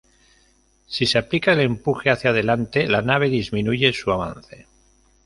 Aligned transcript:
Si 0.87 1.05
se 1.05 1.19
aplica 1.19 1.53
el 1.53 1.59
empuje 1.59 2.09
hacia 2.09 2.31
adelante 2.31 2.87
la 2.87 3.03
nave 3.03 3.29
disminuye 3.29 3.93
su 3.93 4.09
avance. 4.11 4.65